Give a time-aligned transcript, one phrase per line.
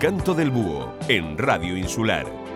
[0.00, 2.49] Canto del búho en Radio Insular.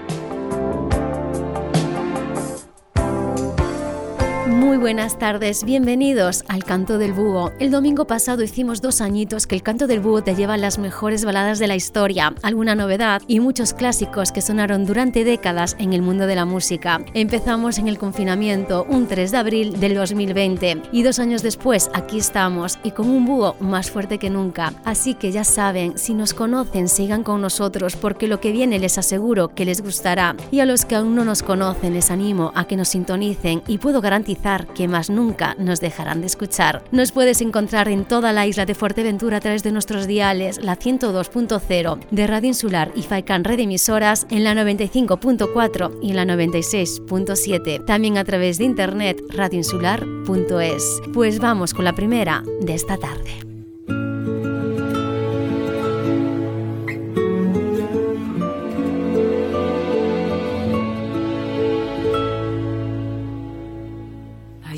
[4.74, 7.52] Muy buenas tardes, bienvenidos al Canto del Búho.
[7.60, 11.24] El domingo pasado hicimos dos añitos que el Canto del Búho te lleva las mejores
[11.24, 16.02] baladas de la historia, alguna novedad y muchos clásicos que sonaron durante décadas en el
[16.02, 17.04] mundo de la música.
[17.14, 22.18] Empezamos en el confinamiento, un 3 de abril del 2020, y dos años después aquí
[22.18, 24.72] estamos y con un búho más fuerte que nunca.
[24.84, 28.98] Así que ya saben, si nos conocen, sigan con nosotros porque lo que viene les
[28.98, 30.34] aseguro que les gustará.
[30.50, 33.78] Y a los que aún no nos conocen, les animo a que nos sintonicen y
[33.78, 36.84] puedo garantizar que más nunca nos dejarán de escuchar.
[36.90, 40.78] Nos puedes encontrar en toda la isla de Fuerteventura a través de nuestros diales, la
[40.78, 47.84] 102.0 de Radio Insular y Faikan Red Emisoras, en la 95.4 y en la 96.7.
[47.84, 51.02] También a través de internet radioinsular.es.
[51.12, 53.53] Pues vamos con la primera de esta tarde.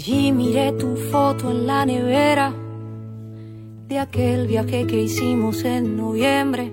[0.06, 2.52] Tu foto en la nevera
[3.88, 6.72] de aquel viaje que hicimos en noviembre.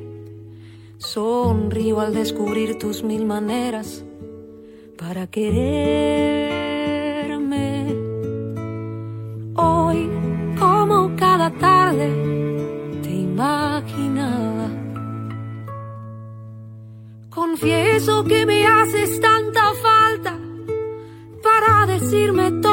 [1.00, 4.06] Sonrío al descubrir tus mil maneras
[5.00, 5.58] para quererme.
[9.56, 10.10] Hoy,
[10.60, 12.10] como cada tarde,
[13.02, 14.70] te imaginaba.
[17.32, 20.38] Confieso que me haces tanta falta
[21.42, 22.73] para decirme todo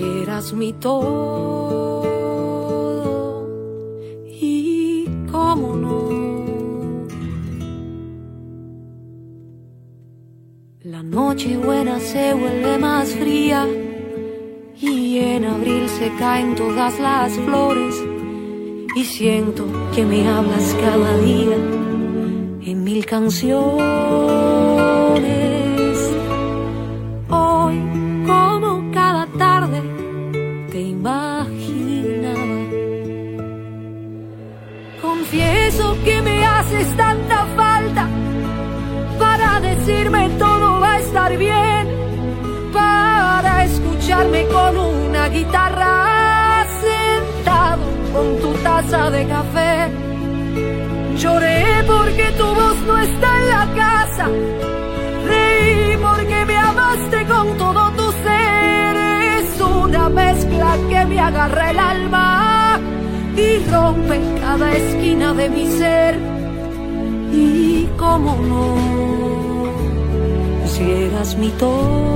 [0.00, 2.02] eras mi todo
[4.26, 6.10] y cómo no.
[10.82, 13.66] La noche buena se vuelve más fría
[14.80, 17.94] y en abril se caen todas las flores
[18.96, 21.56] y siento que me hablas cada día
[22.62, 24.79] en mil canciones.
[36.04, 38.08] Que me haces tanta falta
[39.18, 41.88] para decirme todo va a estar bien,
[42.72, 49.90] para escucharme con una guitarra sentado con tu taza de café.
[51.16, 54.26] Lloré porque tu voz no está en la casa,
[55.28, 58.96] reí porque me amaste con todo tu ser,
[59.38, 62.29] es una mezcla que me agarra el alma
[63.40, 66.18] y rompe cada esquina de mi ser.
[67.32, 68.74] Y cómo no,
[70.66, 72.10] si eras mi todo.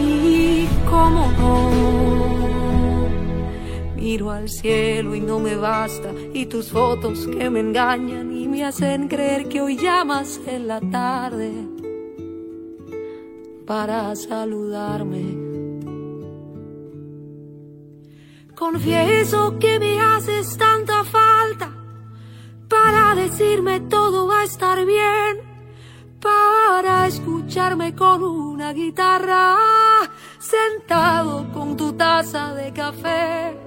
[0.00, 1.70] Y cómo no,
[3.96, 6.10] miro al cielo y no me basta.
[6.32, 10.80] Y tus fotos que me engañan y me hacen creer que hoy llamas en la
[10.80, 11.52] tarde
[13.66, 15.45] para saludarme
[18.56, 21.68] Confieso que me haces tanta falta
[22.70, 25.36] para decirme todo va a estar bien,
[26.22, 29.58] para escucharme con una guitarra,
[30.38, 33.58] sentado con tu taza de café.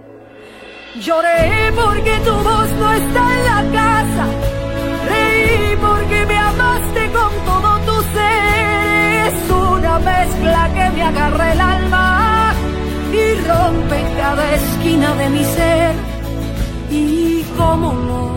[0.99, 4.25] Lloré porque tu voz no está en la casa,
[5.07, 11.61] reí porque me amaste con todo tu ser, es una mezcla que me agarra el
[11.61, 12.28] alma
[13.13, 15.95] y rompe cada esquina de mi ser.
[16.91, 18.31] Y cómo no,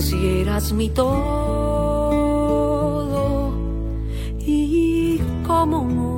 [0.00, 1.18] si eras mi todo.
[4.38, 6.08] Y cómo no.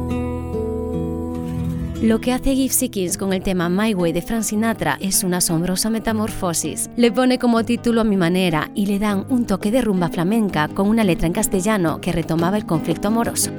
[2.03, 5.37] Lo que hace Gypsy Kings con el tema My Way de Frank Sinatra es una
[5.37, 6.89] asombrosa metamorfosis.
[6.97, 10.69] Le pone como título a mi manera y le dan un toque de rumba flamenca
[10.69, 13.51] con una letra en castellano que retomaba el conflicto amoroso.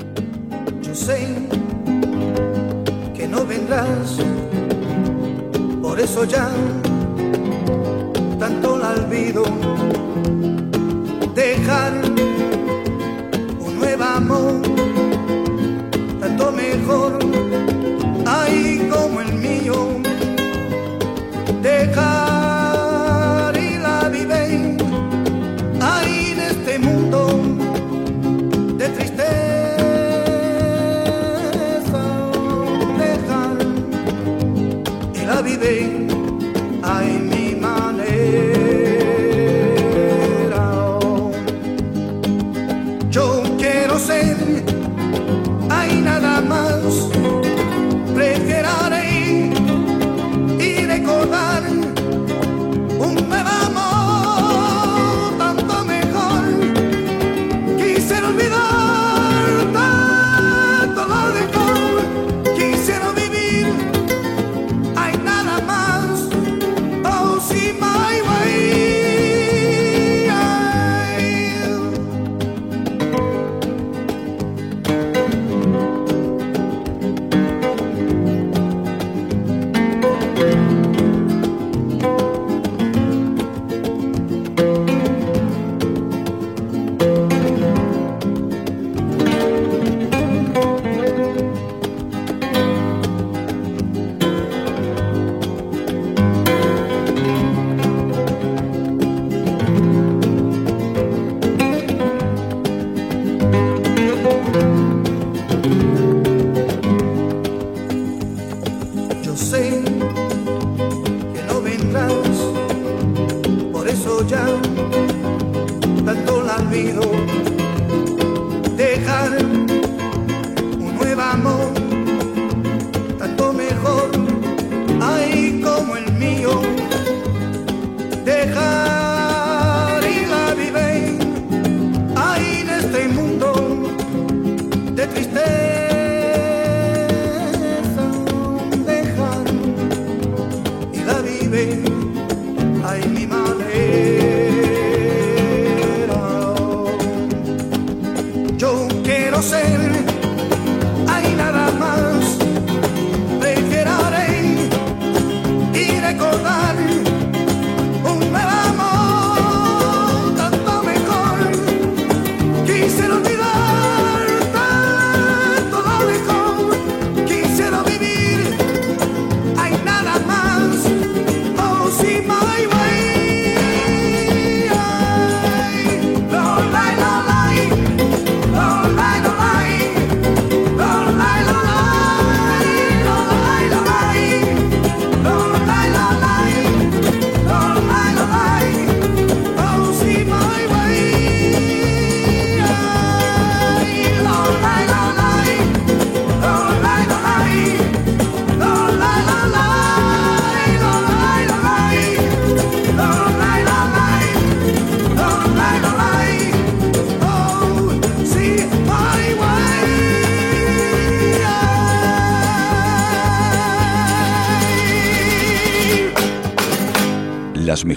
[0.82, 1.61] Yo sé
[5.82, 6.50] Por eso ya
[8.38, 9.44] tanto la olvido.
[11.34, 11.94] Dejar
[13.66, 14.71] un nuevo amor,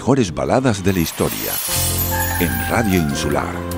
[0.04, 1.50] mejores baladas de la historia
[2.38, 3.74] en Radio Insular.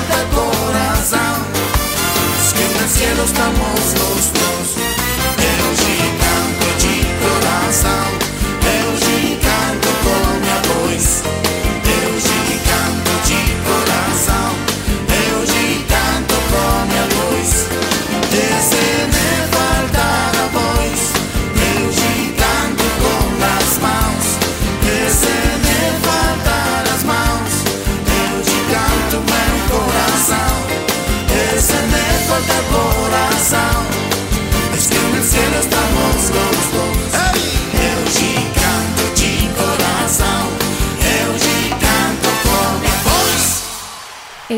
[0.00, 1.44] Falta coração.
[2.38, 4.89] Es que en el cielo estamos los dos.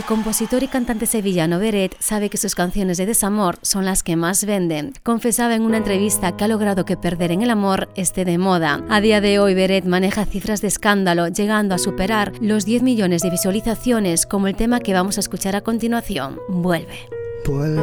[0.02, 4.16] El compositor y cantante sevillano Beret sabe que sus canciones de desamor son las que
[4.16, 4.94] más venden.
[5.04, 8.82] Confesaba en una entrevista que ha logrado que perder en el amor esté de moda.
[8.88, 13.22] A día de hoy Beret maneja cifras de escándalo, llegando a superar los 10 millones
[13.22, 17.08] de visualizaciones como el tema que vamos a escuchar a continuación, Vuelve.
[17.46, 17.82] Vuelve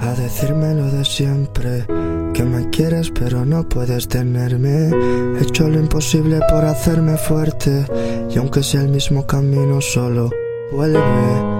[0.00, 1.86] a decirme lo de siempre.
[2.34, 4.90] Que me quieres pero no puedes tenerme.
[5.38, 7.86] He hecho lo imposible por hacerme fuerte.
[8.34, 10.30] Y aunque sea el mismo camino solo,
[10.74, 11.54] vuelve.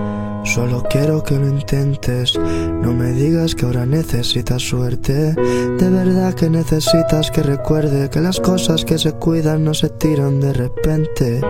[0.44, 2.38] Solo quiero que lo intentes.
[2.38, 5.33] No me digas que ahora necesitas suerte.
[5.33, 10.40] De verdad que necesitas que recuerde que las cosas que se cuidan no se tiran
[10.40, 11.40] de repente.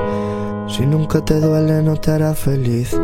[0.68, 2.96] Si nunca te duele no te hará feliz.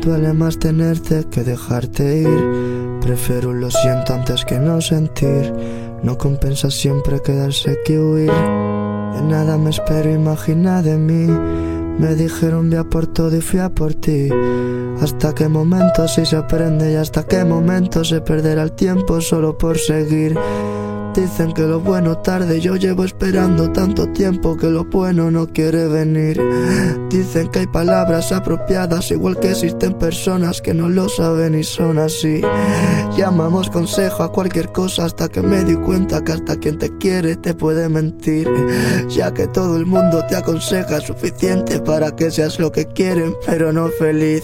[0.00, 2.98] Duele más tenerte que dejarte ir.
[3.00, 5.52] Prefiero lo siento antes que no sentir.
[6.02, 8.30] No compensa siempre quedarse que huir.
[8.30, 11.73] De nada me espero, imagina de mí.
[11.98, 14.28] Me dijeron ve a por todo y fui a por ti.
[15.00, 19.56] Hasta qué momento si se aprende y hasta qué momento se perderá el tiempo solo
[19.56, 20.36] por seguir.
[21.14, 25.86] Dicen que lo bueno tarde, yo llevo esperando tanto tiempo que lo bueno no quiere
[25.86, 26.42] venir.
[27.08, 31.98] Dicen que hay palabras apropiadas, igual que existen personas que no lo saben y son
[31.98, 32.40] así.
[33.16, 37.36] Llamamos consejo a cualquier cosa hasta que me di cuenta que hasta quien te quiere
[37.36, 38.48] te puede mentir.
[39.08, 43.72] Ya que todo el mundo te aconseja suficiente para que seas lo que quieren, pero
[43.72, 44.42] no feliz.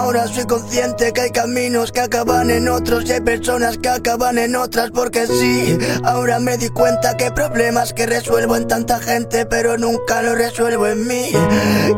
[0.00, 4.38] Ahora soy consciente que hay caminos que acaban en otros y hay personas que acaban
[4.38, 5.78] en otras porque sí.
[6.04, 10.34] Ahora me di cuenta que hay problemas que resuelvo en tanta gente, pero nunca lo
[10.34, 11.30] resuelvo en mí.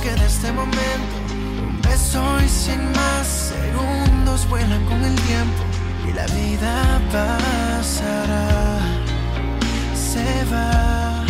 [0.02, 1.16] Nos queda este momento.
[1.64, 5.64] Un beso y sin más segundos vuelan con el tiempo
[6.08, 8.80] y la vida pasará,
[9.94, 11.24] se va.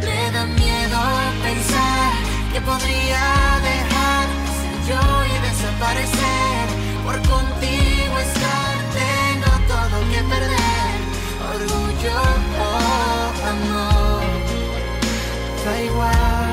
[0.00, 0.98] Me da miedo
[1.42, 2.12] pensar
[2.52, 3.24] que podría
[3.70, 6.64] dejar de ser yo y desaparecer
[7.04, 8.74] por contigo estar.
[9.00, 10.96] Tengo todo que perder,
[11.54, 12.20] orgullo
[12.60, 12.68] o
[13.48, 14.24] amor.
[15.64, 16.43] Da igual.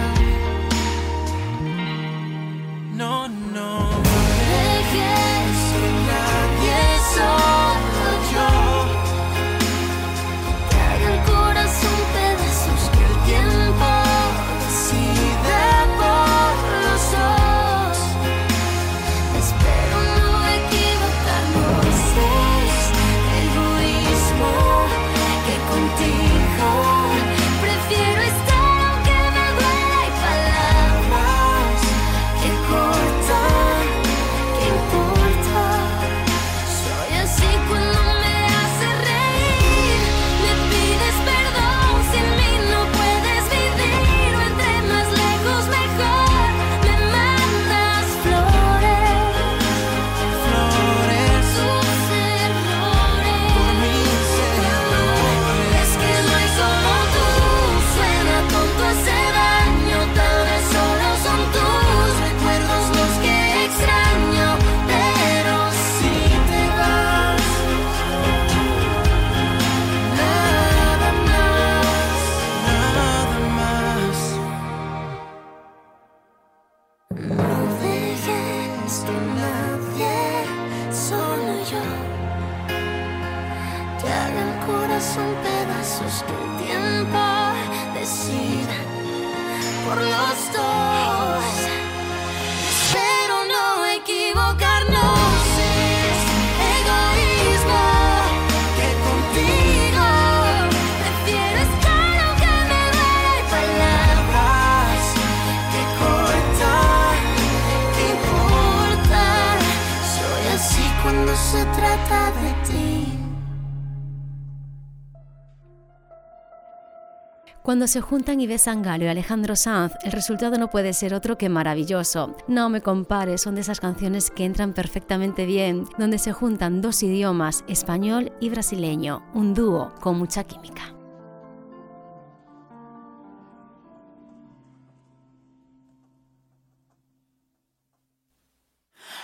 [117.81, 121.49] Cuando se juntan Ives Sangalo y Alejandro Sanz, el resultado no puede ser otro que
[121.49, 122.35] maravilloso.
[122.47, 127.01] No me compares, son de esas canciones que entran perfectamente bien, donde se juntan dos
[127.01, 130.93] idiomas, español y brasileño, un dúo con mucha química.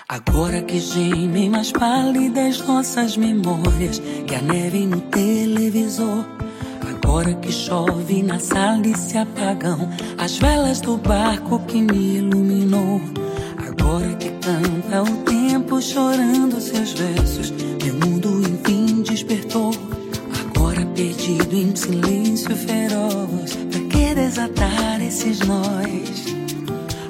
[0.07, 6.25] Agora que gemem mais pálidas nossas memórias que a neve no televisor.
[7.07, 12.99] Agora que chove na sala e se apagam as velas do barco que me iluminou.
[13.65, 19.71] Agora que canta o tempo chorando seus versos, meu mundo enfim despertou.
[20.53, 26.25] Agora perdido em silêncio feroz, pra que desatar esses nós?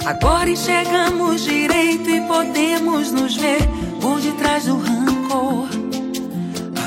[0.06, 3.68] Agora enxergamos direito e podemos nos ver
[4.00, 5.68] por detrás do rancor.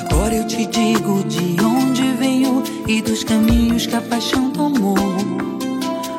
[0.00, 1.79] Agora eu te digo de onde
[2.90, 4.96] e dos caminhos que a paixão tomou.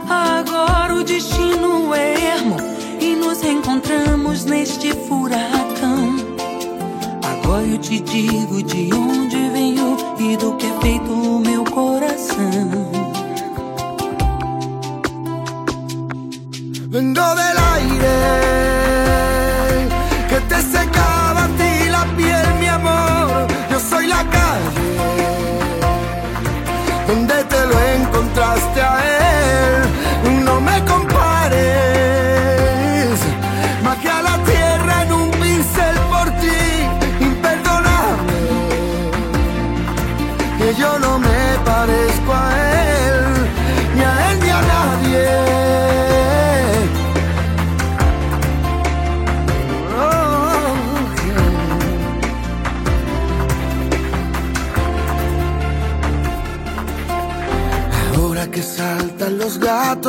[0.09, 2.55] Agora o destino é ermo
[2.97, 6.15] e nos encontramos neste furacão.
[7.23, 12.70] Agora eu te digo de onde venho e do que é feito o meu coração.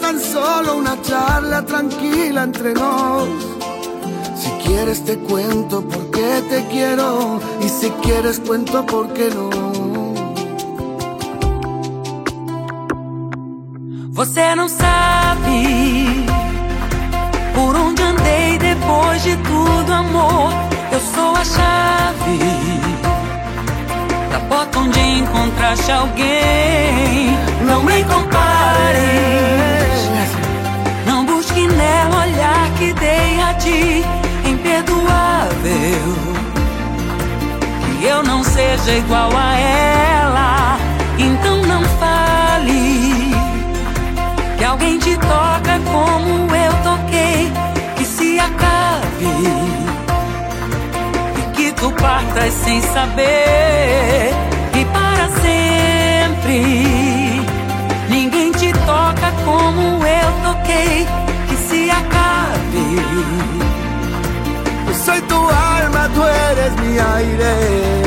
[0.00, 3.28] tan solo una charla tranquila entre nos.
[4.64, 9.50] quieres te cuento por qué te quiero y si quieres cuento por qué no.
[14.10, 15.56] Você não sabe
[17.54, 20.52] por onde andei depois de tudo, amor.
[20.92, 22.81] Eu sou a chave
[24.52, 27.38] porta onde encontraste alguém.
[27.62, 29.00] Não me compares,
[31.06, 34.04] não busque nela olhar que dei a ti,
[34.44, 36.06] imperdoável.
[37.98, 40.78] Que eu não seja igual a ela,
[41.18, 43.32] então não fale
[44.58, 46.51] que alguém te toca como
[52.02, 54.30] partas sem saber
[54.78, 56.60] e para sempre.
[58.10, 61.06] Ninguém te toca como eu toquei,
[61.48, 62.86] que se acabe.
[65.04, 68.01] Soy tu alma, tú eres mi aire.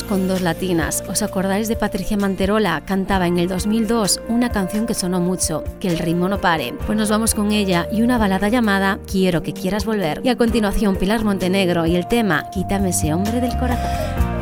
[0.00, 1.04] Con dos latinas.
[1.06, 2.82] ¿Os acordáis de Patricia Manterola?
[2.86, 6.72] Cantaba en el 2002 una canción que sonó mucho, Que el ritmo no pare.
[6.86, 10.22] Pues nos vamos con ella y una balada llamada Quiero que quieras volver.
[10.24, 13.90] Y a continuación Pilar Montenegro y el tema Quítame ese hombre del corazón.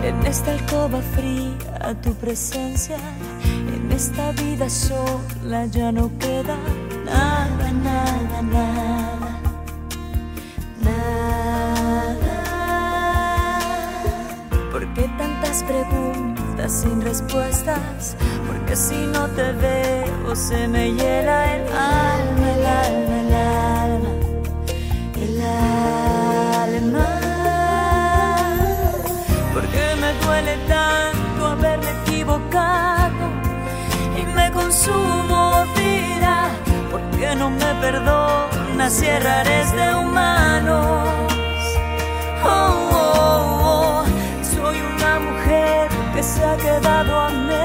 [0.05, 2.97] En esta alcoba fría tu presencia,
[3.75, 6.57] en esta vida sola ya no queda
[7.05, 9.41] nada, nada, nada,
[10.83, 11.31] nada.
[14.71, 15.11] ¿Por qué
[15.51, 18.17] tantas preguntas sin respuestas?
[18.47, 23.35] Porque si no te veo se me hiela el alma, el alma, el
[23.83, 24.11] alma,
[25.17, 25.41] el
[26.85, 27.09] alma.
[29.53, 33.27] Porque me duele tanto haberme equivocado
[34.17, 36.51] y me consumo vida.
[36.91, 41.09] Porque no me perdona si errares de humanos.
[42.45, 44.10] Oh, oh, oh.
[46.21, 47.60] Que se ha quedado a medias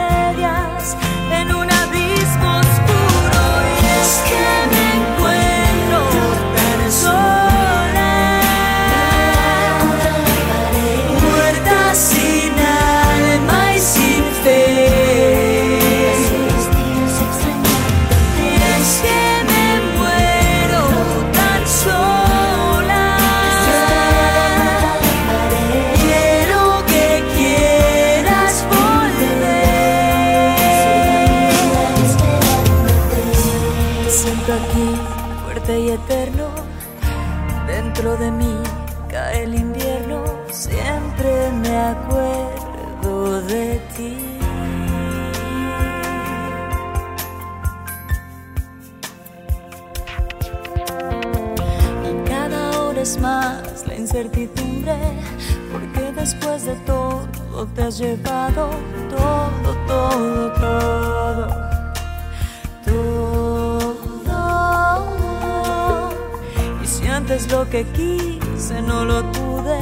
[67.76, 69.80] que quise no lo tuve.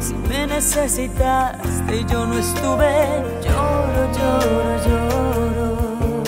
[0.00, 2.90] Si me necesitaste y yo no estuve,
[3.44, 6.22] lloro, lloro, lloro.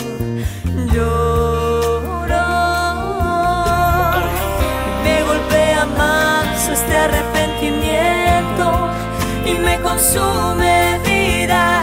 [0.93, 2.47] Lloro.
[5.05, 8.67] Me golpea más este arrepentimiento
[9.47, 11.83] y me consume vida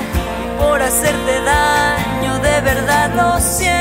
[0.60, 2.38] por hacerte daño.
[2.40, 3.77] De verdad lo siento.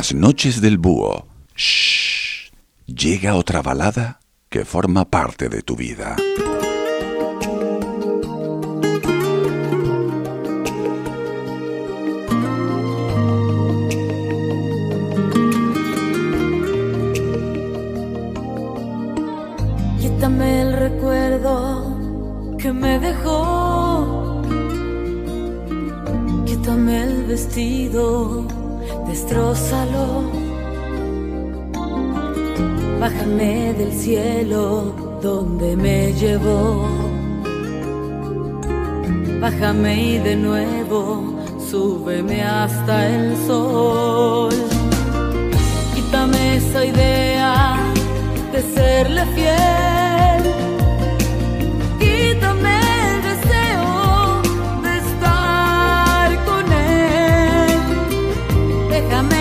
[0.00, 1.26] Las noches del búho.
[1.54, 2.50] Shh.
[2.86, 6.16] Llega otra balada que forma parte de tu vida.
[20.00, 24.40] Quítame el recuerdo que me dejó.
[26.46, 28.59] Quítame el vestido
[29.30, 30.24] destrózalo.
[33.00, 36.88] Bájame del cielo donde me llevó.
[39.40, 41.34] Bájame y de nuevo
[41.70, 44.52] súbeme hasta el sol.
[45.94, 47.76] Quítame esa idea
[48.52, 49.89] de serle fiel
[59.00, 59.39] déjame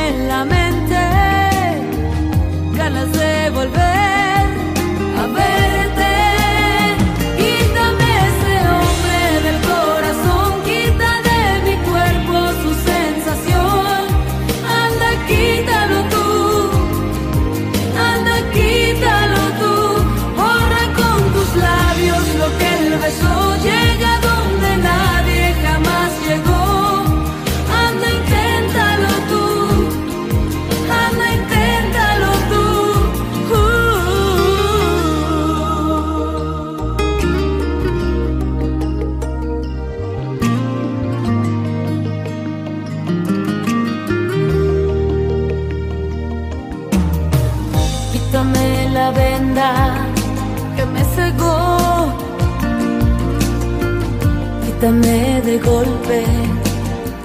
[55.49, 56.23] de golpe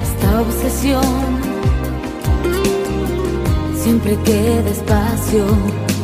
[0.03, 1.05] esta obsesión.
[3.83, 5.45] Siempre queda espacio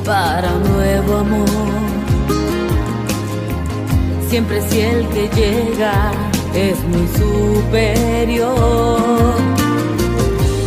[0.04, 1.70] para nuevo amor.
[4.28, 6.12] Siempre si el que llega
[6.54, 8.50] es muy superior.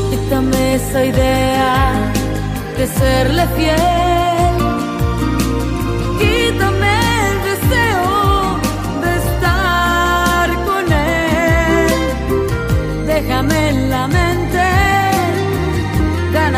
[0.10, 2.12] Quítame esa idea
[2.78, 3.93] de serle fiel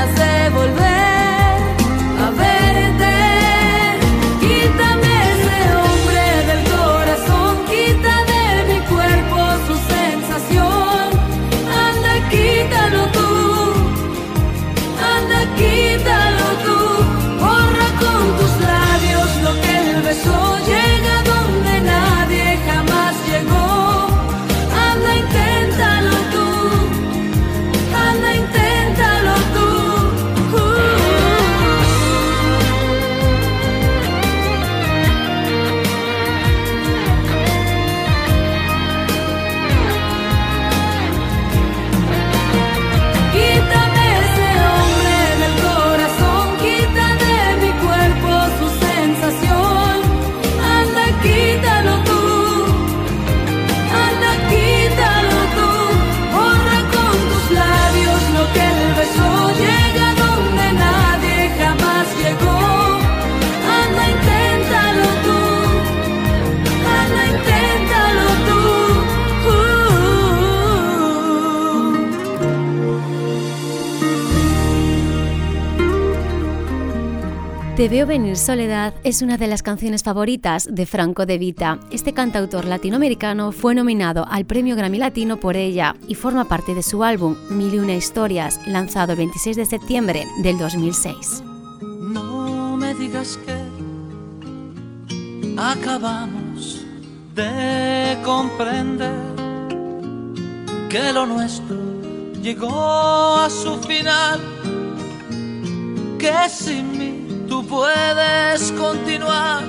[0.06, 0.35] hacer.
[78.06, 81.80] Venir Soledad es una de las canciones favoritas de Franco De Vita.
[81.90, 86.84] Este cantautor latinoamericano fue nominado al Premio Grammy Latino por ella y forma parte de
[86.84, 91.44] su álbum Mil y una historias, lanzado el 26 de septiembre del 2006.
[91.82, 93.56] No me digas que
[95.58, 96.86] acabamos
[97.34, 99.16] de comprender
[100.90, 101.76] que lo nuestro
[102.42, 104.40] llegó a su final,
[106.20, 109.64] que sin mí tú puedes continuar.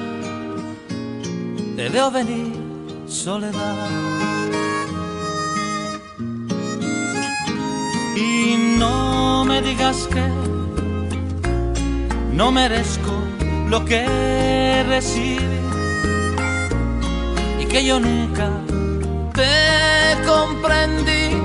[1.76, 2.52] Te veo venir,
[3.06, 3.88] soledad.
[8.16, 10.26] Y no me digas que
[12.32, 13.12] no merezco
[13.68, 15.38] lo que recibí
[17.60, 18.50] y que yo nunca
[19.34, 21.36] te comprendí.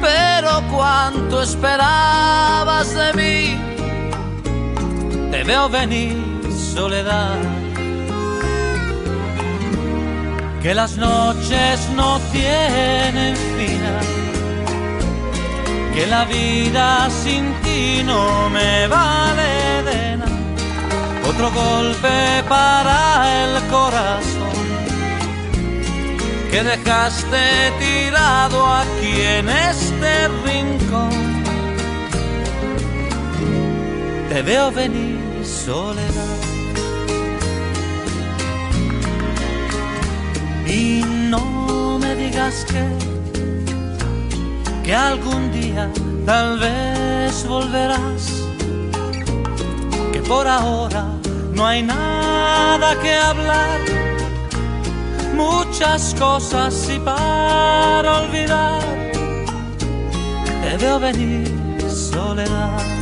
[0.00, 3.75] Pero cuánto esperabas de mí
[5.30, 6.16] te veo venir,
[6.74, 7.38] soledad.
[10.62, 14.06] Que las noches no tienen final.
[15.94, 20.32] Que la vida sin ti no me vale de nada.
[21.28, 24.56] Otro golpe para el corazón.
[26.50, 31.25] Que dejaste tirado aquí en este rincón.
[34.36, 36.36] Te veo venir soledad.
[40.66, 42.84] Y no me digas que,
[44.84, 45.90] que algún día
[46.26, 48.42] tal vez volverás,
[50.12, 51.06] que por ahora
[51.54, 53.80] no hay nada que hablar,
[55.34, 58.82] muchas cosas y para olvidar,
[60.62, 61.50] te veo venir
[61.88, 62.95] soledad.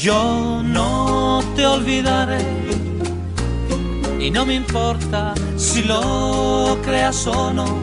[0.00, 2.38] Yo no te olvidaré
[4.20, 7.82] y no me importa si lo creas o no.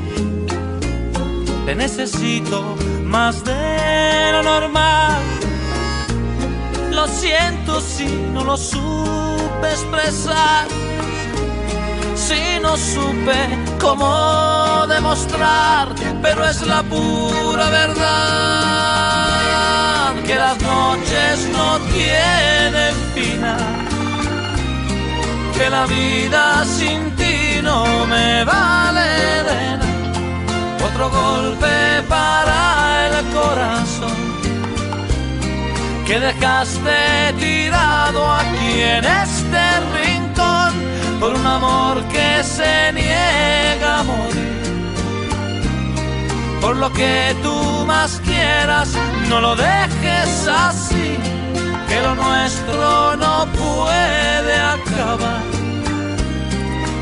[1.65, 5.21] Te necesito más de lo normal.
[6.92, 10.67] Lo siento si no lo supe expresar,
[12.15, 13.35] si no supe
[13.77, 19.25] cómo demostrar, pero es la pura verdad
[20.25, 21.79] que las noches no
[23.13, 23.57] final,
[25.57, 29.85] que la vida sin ti no me vale nada.
[30.87, 34.25] Otro golpe para el corazón.
[36.05, 39.63] Que dejaste tirado aquí en este
[39.97, 40.73] rincón
[41.19, 44.55] por un amor que se niega a morir.
[46.61, 48.89] Por lo que tú más quieras,
[49.29, 50.94] no lo dejes así,
[52.13, 55.41] nuestro no puede acabar,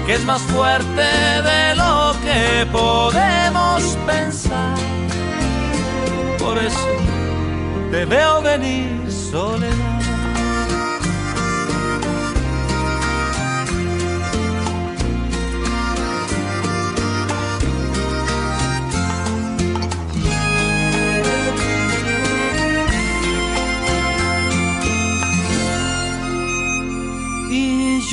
[0.06, 4.78] que es más fuerte de lo que podemos pensar.
[6.39, 6.88] Por eso
[7.91, 9.93] te veo venir soledad.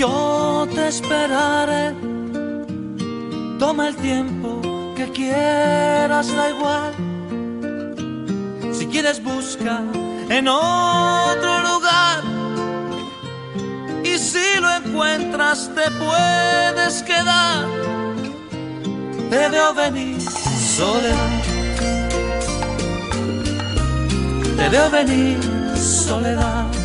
[0.01, 1.95] Yo te esperaré.
[3.59, 4.63] Toma el tiempo
[4.97, 6.93] que quieras, da igual.
[8.73, 9.83] Si quieres busca
[10.31, 12.19] en otro lugar.
[14.03, 17.67] Y si lo encuentras te puedes quedar.
[19.29, 20.19] Te veo venir,
[20.79, 21.31] soledad.
[24.57, 25.39] Te veo venir,
[25.77, 26.80] soledad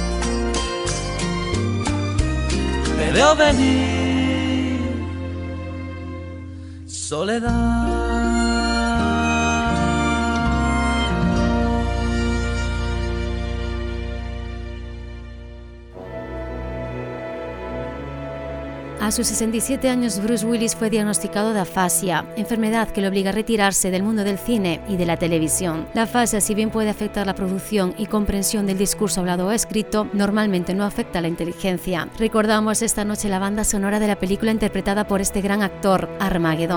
[3.06, 4.80] te veo venir,
[6.88, 8.15] soledad.
[19.06, 23.34] A sus 67 años, Bruce Willis fue diagnosticado de afasia, enfermedad que le obliga a
[23.34, 25.88] retirarse del mundo del cine y de la televisión.
[25.94, 30.08] La afasia, si bien puede afectar la producción y comprensión del discurso hablado o escrito,
[30.12, 32.10] normalmente no afecta a la inteligencia.
[32.18, 36.68] Recordamos esta noche la banda sonora de la película interpretada por este gran actor, awake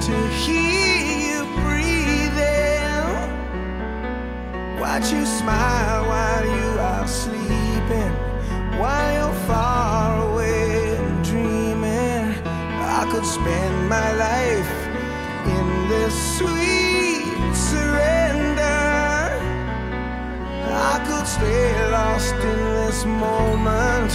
[0.00, 3.04] to hear you breathing.
[4.80, 8.12] Watch you smile while you are sleeping,
[8.78, 12.34] while you're far away and dreaming.
[12.44, 14.72] I could spend my life
[15.56, 18.62] in this sweet surrender.
[20.92, 24.12] I could stay lost in this moment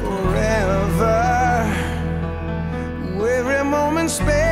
[0.00, 1.32] forever.
[3.42, 4.51] Every moment spent.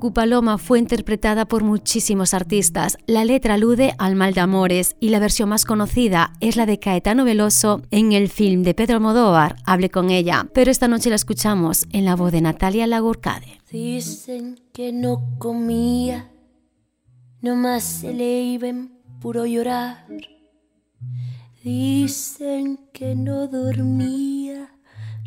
[0.00, 2.96] Cucurrucucu Paloma fue interpretada por muchísimos artistas.
[3.06, 6.78] La letra alude al mal de amores y la versión más conocida es la de
[6.78, 10.48] Caetano Veloso en el film de Pedro Almodóvar, Hable con ella.
[10.54, 13.60] Pero esta noche la escuchamos en la voz de Natalia Lagourcade.
[13.70, 16.30] Dicen que no comía,
[17.42, 20.06] nomás se le iba en puro llorar.
[21.62, 24.70] Dicen que no dormía,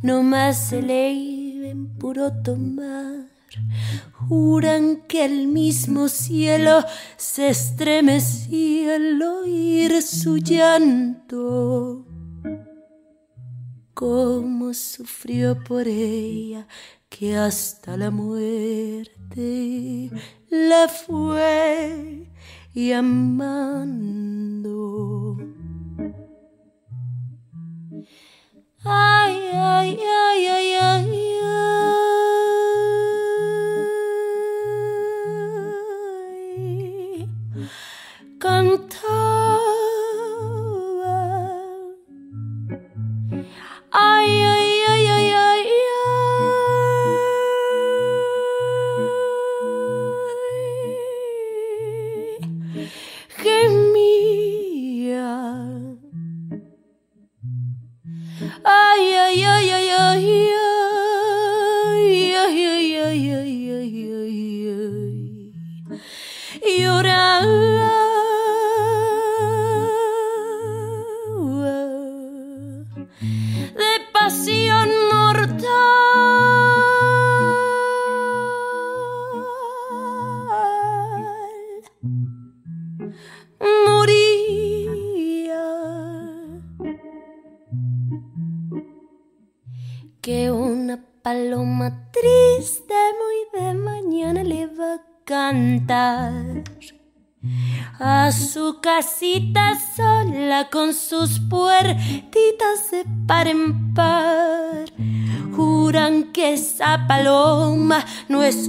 [0.01, 3.32] nomás se le iba en puro tomar.
[4.13, 6.83] Juran que el mismo cielo
[7.17, 12.05] se estremecía al oír su llanto.
[13.93, 16.67] Cómo sufrió por ella
[17.09, 19.11] que hasta la muerte
[20.49, 22.31] la fue
[22.73, 24.23] llamando.
[28.83, 30.62] Ay, ay, ay, ay, ay,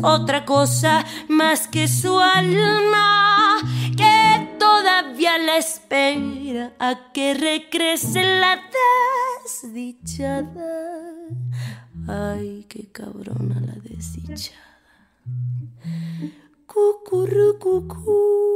[0.05, 3.57] otra cosa más que su alma,
[3.97, 8.61] que todavía la espera a que regrese la
[9.45, 10.95] desdichada.
[12.07, 14.59] Ay, qué cabrona la desdichada.
[16.67, 18.54] Cucurrucucú.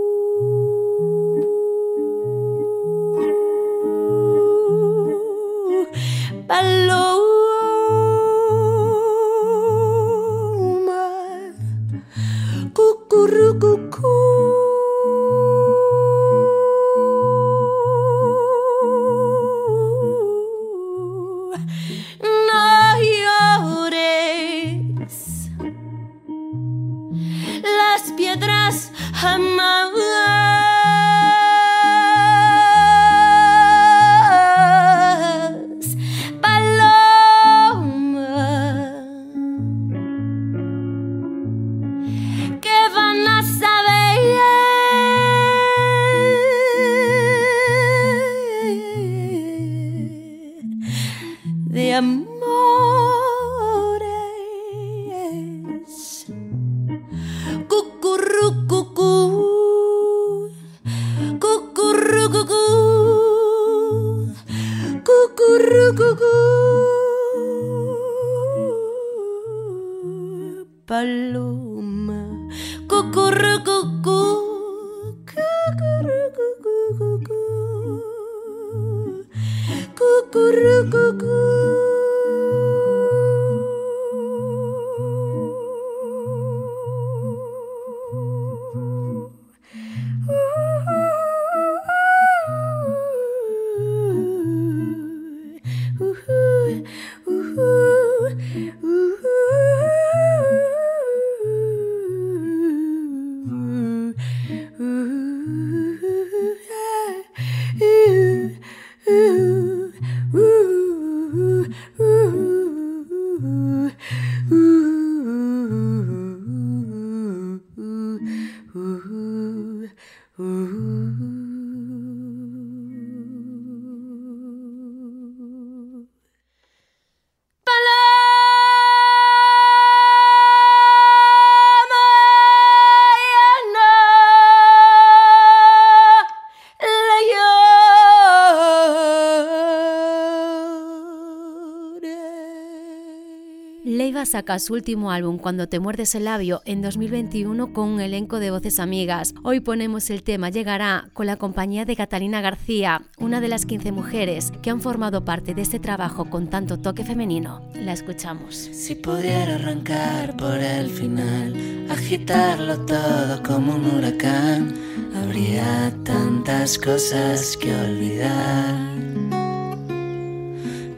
[144.26, 148.50] Saca su último álbum Cuando te muerdes el labio en 2021 con un elenco de
[148.50, 149.34] voces amigas.
[149.44, 153.92] Hoy ponemos el tema Llegará con la compañía de Catalina García, una de las 15
[153.92, 157.62] mujeres que han formado parte de este trabajo con tanto toque femenino.
[157.74, 158.54] La escuchamos.
[158.54, 164.74] Si pudiera arrancar por el final, agitarlo todo como un huracán,
[165.14, 168.98] habría tantas cosas que olvidar.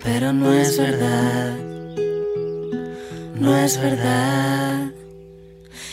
[0.02, 1.69] Pero no es verdad,
[3.40, 4.90] no es verdad.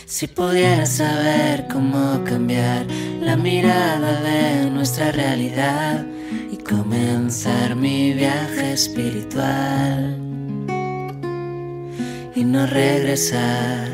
[0.06, 2.86] Si pudiera saber cómo cambiar
[3.20, 6.04] la mirada de nuestra realidad
[6.52, 10.16] y comenzar mi viaje espiritual
[12.34, 13.88] y no regresar,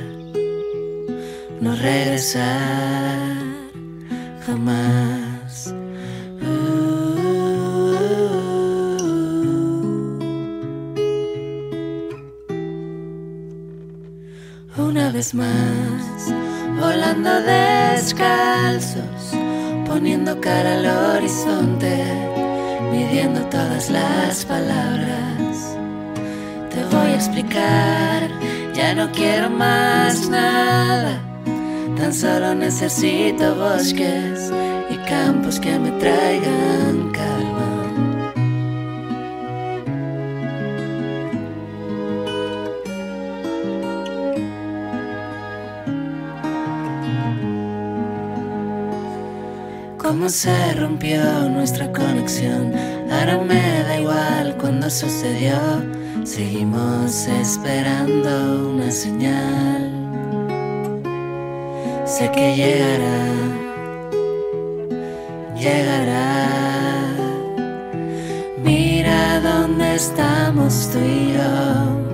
[1.60, 3.34] no regresar
[4.46, 5.23] jamás.
[15.14, 16.34] Vez más,
[16.76, 19.32] volando descalzos,
[19.86, 22.04] poniendo cara al horizonte,
[22.90, 25.76] midiendo todas las palabras.
[26.68, 28.28] Te voy a explicar,
[28.74, 31.20] ya no quiero más nada.
[31.96, 34.50] Tan solo necesito bosques
[34.90, 37.12] y campos que me traigan
[50.14, 52.72] cómo se rompió nuestra conexión.
[53.10, 55.56] Ahora me da igual cuando sucedió.
[56.22, 59.90] Seguimos esperando una señal.
[62.04, 63.26] Sé que llegará,
[65.58, 66.48] llegará.
[68.62, 72.04] Mira dónde estamos tú y yo.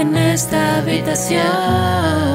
[0.00, 2.29] en esta habitación.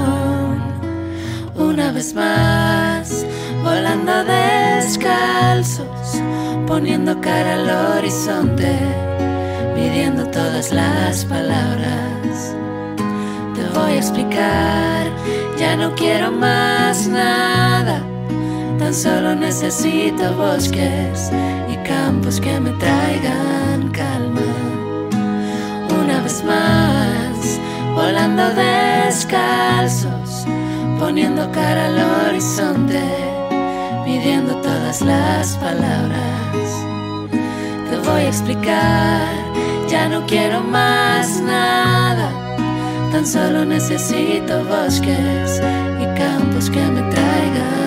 [1.95, 3.25] Una vez más,
[3.63, 6.21] volando descalzos,
[6.67, 8.77] poniendo cara al horizonte,
[9.73, 12.53] midiendo todas las palabras.
[13.55, 15.07] Te voy a explicar,
[15.57, 18.01] ya no quiero más nada.
[18.77, 21.31] Tan solo necesito bosques
[21.71, 24.41] y campos que me traigan calma.
[26.03, 27.57] Una vez más,
[27.95, 30.24] volando descalzos,
[30.99, 33.01] poniendo cara al horizonte,
[34.05, 36.69] midiendo todas las palabras.
[37.89, 39.27] Te voy a explicar,
[39.87, 42.29] ya no quiero más nada,
[43.11, 45.61] tan solo necesito bosques
[46.01, 47.84] y campos que me traigan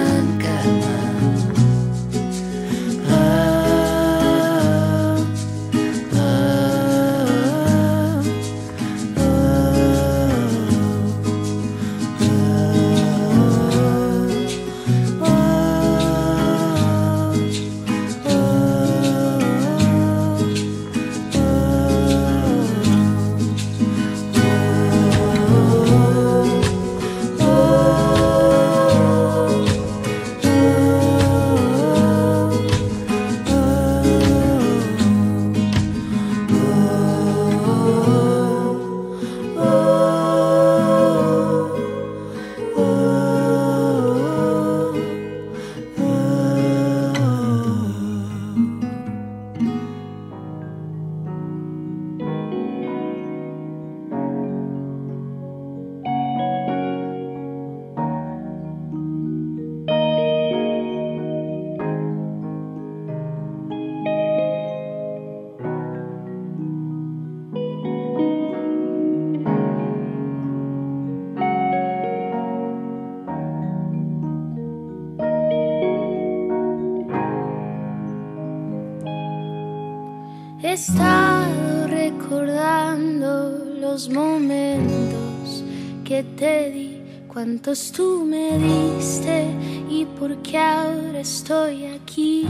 [87.38, 89.44] cuántos tú me diste
[89.88, 92.44] y por qué ahora estoy aquí.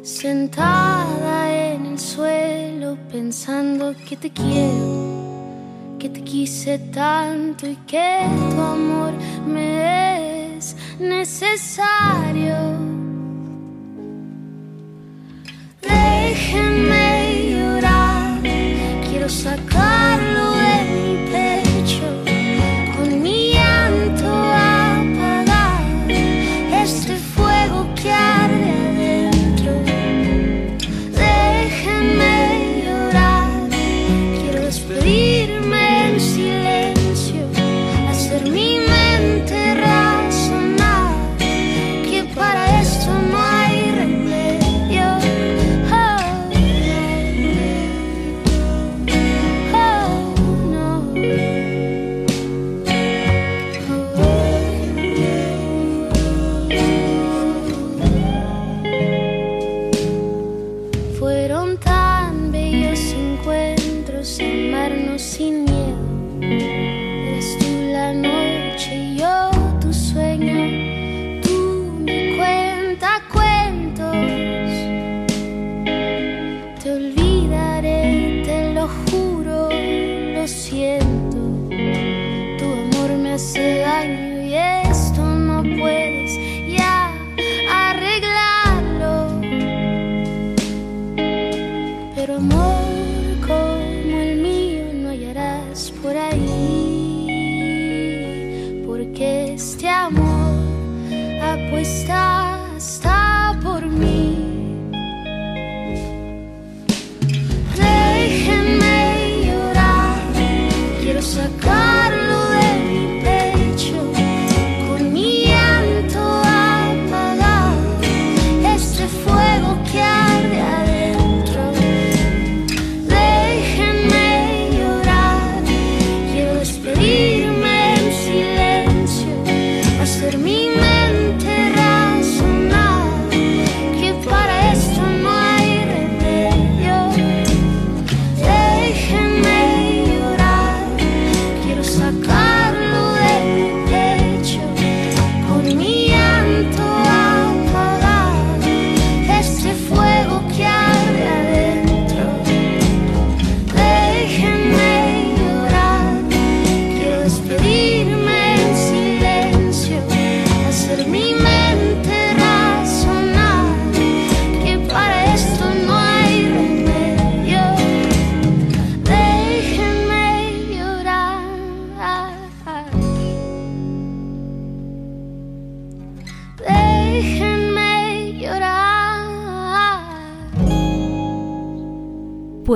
[0.00, 8.60] Sentada en el suelo pensando que te quiero, que te quise tanto y que tu
[8.62, 9.12] amor
[9.46, 12.87] me es necesario.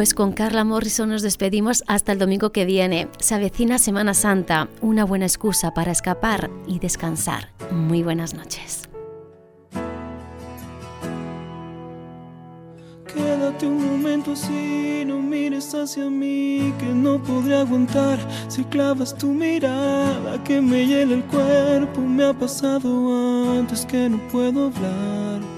[0.03, 3.07] Pues con Carla Morrison nos despedimos hasta el domingo que viene.
[3.21, 7.51] Se avecina Semana Santa, una buena excusa para escapar y descansar.
[7.71, 8.89] Muy buenas noches.
[13.15, 19.29] Quédate un momento así, no mires hacia mí, que no podré aguantar si clavas tu
[19.29, 22.01] mirada que me hiela el cuerpo.
[22.01, 25.52] Me ha pasado antes que no puedo hablar.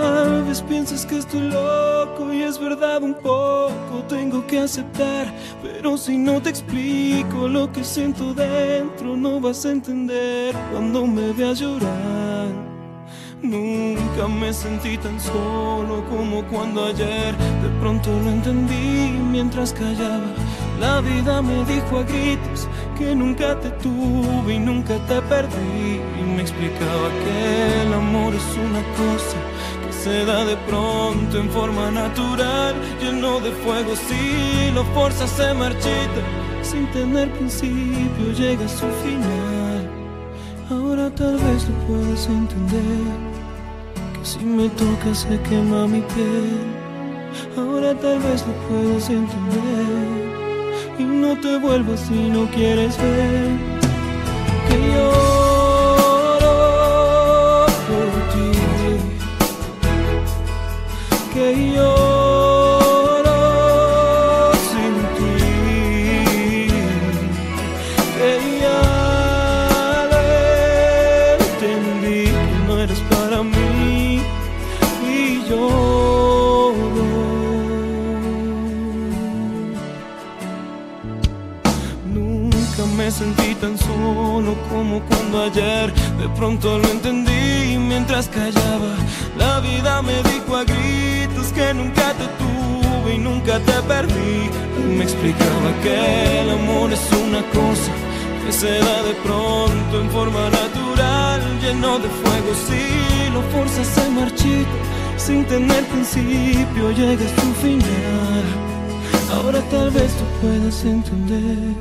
[0.00, 5.26] Tal vez pienses que estoy loco y es verdad un poco, tengo que aceptar,
[5.60, 11.32] pero si no te explico lo que siento dentro, no vas a entender cuando me
[11.32, 12.46] veas llorar.
[13.42, 20.32] Nunca me sentí tan solo como cuando ayer de pronto lo entendí mientras callaba.
[20.78, 26.00] La vida me dijo a gritos que nunca te tuve y nunca te perdí.
[26.20, 29.57] Y me explicaba que el amor es una cosa
[30.08, 33.92] se da de pronto en forma natural, lleno de fuego.
[34.06, 36.22] Si lo fuerzas se marchita,
[36.62, 39.82] sin tener principio llega a su final.
[40.70, 43.06] Ahora tal vez lo puedas entender.
[44.14, 46.66] Que si me tocas se quema mi piel.
[47.56, 50.08] Ahora tal vez lo puedas entender.
[50.98, 53.48] Y no te vuelvas si no quieres ver.
[54.68, 55.27] Que lloro
[61.38, 63.38] Que lloro
[64.68, 66.66] sin ti.
[68.16, 68.32] Que
[68.62, 68.82] ya
[70.10, 70.20] lo
[71.46, 74.20] entendí que no eres para mí
[75.06, 75.14] y
[75.48, 77.06] lloro.
[82.12, 85.86] Nunca me sentí tan solo como cuando ayer
[86.20, 88.96] de pronto lo entendí mientras callaba.
[89.36, 90.97] La vida me dijo a gritos
[91.74, 94.50] nunca te tuve y nunca te perdí.
[94.96, 97.92] Me explicaba que el amor es una cosa
[98.44, 102.50] que se da de pronto en forma natural, lleno de fuego.
[102.66, 104.76] Si lo fuerzas se marchita,
[105.16, 108.44] sin tener principio llega a su final.
[109.34, 111.74] Ahora tal vez tú puedas entender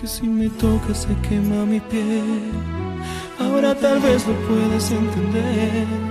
[0.00, 2.52] que si me tocas se quema mi piel.
[3.38, 6.09] Ahora tal vez lo puedas entender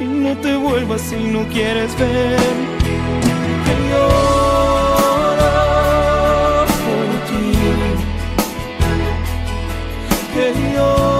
[0.00, 2.38] y no te vuelvas si no quieres ver
[3.64, 5.46] que lloro
[6.84, 7.52] por ti,
[10.34, 11.19] que lloro